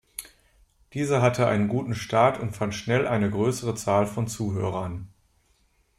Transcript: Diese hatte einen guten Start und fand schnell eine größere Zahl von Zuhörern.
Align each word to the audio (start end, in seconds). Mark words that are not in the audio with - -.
Diese 0.95 1.21
hatte 1.21 1.45
einen 1.45 1.67
guten 1.67 1.93
Start 1.93 2.39
und 2.39 2.55
fand 2.55 2.73
schnell 2.73 3.07
eine 3.07 3.29
größere 3.29 3.75
Zahl 3.75 4.07
von 4.07 4.27
Zuhörern. 4.27 5.09